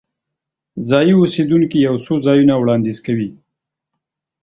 ځایي 0.89 1.13
اوسیدونکي 1.17 1.77
یو 1.87 1.95
څو 2.05 2.13
ځایونه 2.25 2.53
وړاندیز 2.57 2.97
کوي. 3.05 3.29